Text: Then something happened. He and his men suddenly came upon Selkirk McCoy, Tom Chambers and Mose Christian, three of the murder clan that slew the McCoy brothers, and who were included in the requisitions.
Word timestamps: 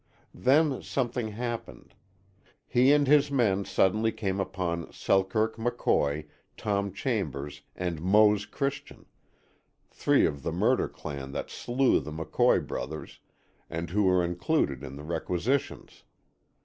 Then 0.33 0.81
something 0.81 1.27
happened. 1.27 1.93
He 2.65 2.91
and 2.91 3.05
his 3.05 3.29
men 3.29 3.65
suddenly 3.65 4.11
came 4.11 4.39
upon 4.39 4.91
Selkirk 4.91 5.57
McCoy, 5.57 6.25
Tom 6.57 6.91
Chambers 6.91 7.61
and 7.75 8.01
Mose 8.01 8.47
Christian, 8.47 9.05
three 9.91 10.25
of 10.25 10.41
the 10.41 10.51
murder 10.51 10.87
clan 10.87 11.33
that 11.33 11.51
slew 11.51 11.99
the 11.99 12.11
McCoy 12.11 12.65
brothers, 12.65 13.19
and 13.69 13.91
who 13.91 14.05
were 14.05 14.23
included 14.23 14.83
in 14.83 14.95
the 14.95 15.03
requisitions. 15.03 16.01